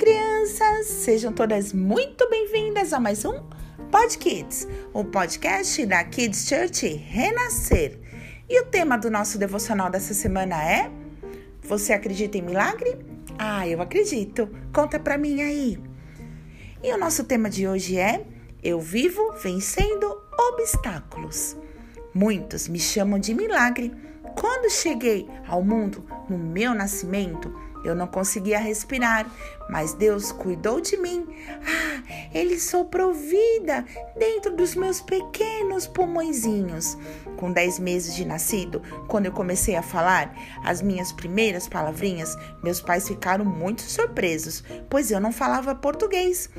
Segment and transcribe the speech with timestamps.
[0.00, 0.86] crianças!
[0.86, 3.42] Sejam todas muito bem-vindas a mais um
[3.90, 7.98] Pod Kids, o podcast da Kids Church Renascer.
[8.48, 10.90] E o tema do nosso devocional dessa semana é:
[11.64, 12.96] Você acredita em milagre?
[13.38, 14.48] Ah, eu acredito.
[14.72, 15.78] Conta pra mim aí.
[16.82, 18.24] E o nosso tema de hoje é:
[18.62, 20.18] Eu vivo vencendo
[20.54, 21.58] obstáculos.
[22.14, 23.92] Muitos me chamam de milagre.
[24.34, 27.52] Quando cheguei ao mundo, no meu nascimento,
[27.84, 29.30] eu não conseguia respirar,
[29.68, 31.26] mas Deus cuidou de mim.
[31.48, 33.84] Ah, Ele soprou vida
[34.18, 36.96] dentro dos meus pequenos pulmõezinhos.
[37.36, 42.80] Com dez meses de nascido, quando eu comecei a falar as minhas primeiras palavrinhas, meus
[42.80, 46.50] pais ficaram muito surpresos, pois eu não falava português.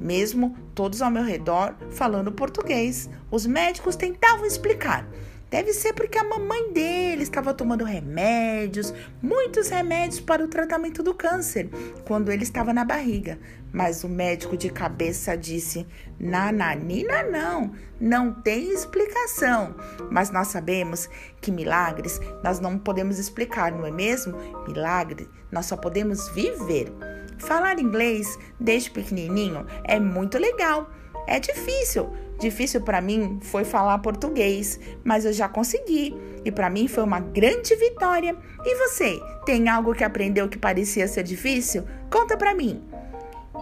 [0.00, 5.04] Mesmo todos ao meu redor falando português, os médicos tentavam explicar.
[5.50, 11.14] Deve ser porque a mamãe dele estava tomando remédios, muitos remédios para o tratamento do
[11.14, 11.70] câncer,
[12.06, 13.38] quando ele estava na barriga.
[13.72, 15.86] Mas o médico de cabeça disse:
[16.20, 19.74] Nananina, não, não tem explicação.
[20.10, 21.08] Mas nós sabemos
[21.40, 24.36] que milagres nós não podemos explicar, não é mesmo?
[24.66, 26.92] Milagre nós só podemos viver.
[27.38, 30.90] Falar inglês desde pequenininho é muito legal.
[31.26, 32.10] É difícil.
[32.38, 37.18] Difícil para mim foi falar português, mas eu já consegui e para mim foi uma
[37.18, 38.36] grande vitória.
[38.64, 41.84] E você, tem algo que aprendeu que parecia ser difícil?
[42.10, 42.82] Conta para mim.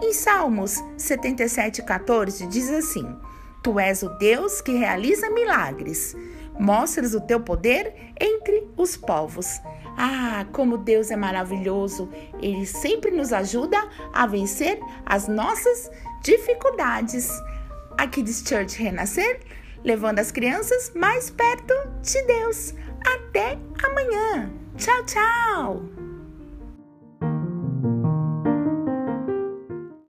[0.01, 3.03] Em Salmos 77:14 diz assim:
[3.63, 6.15] Tu és o Deus que realiza milagres.
[6.59, 9.59] Mostras o teu poder entre os povos.
[9.97, 12.09] Ah, como Deus é maravilhoso!
[12.39, 13.77] Ele sempre nos ajuda
[14.13, 15.89] a vencer as nossas
[16.21, 17.31] dificuldades
[17.97, 19.39] aqui de Church Renascer,
[19.83, 22.73] levando as crianças mais perto de Deus.
[23.05, 24.51] Até amanhã.
[24.77, 26.06] Tchau, tchau!